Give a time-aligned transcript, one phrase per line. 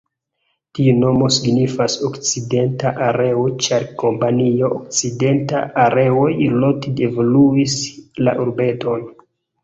[0.77, 6.31] Tiu nomo signifas: 'okcidenta areo', ĉar kompanio "Okcidenta Areoj
[6.63, 7.77] Ltd" evoluigis
[8.29, 9.05] la urbeton.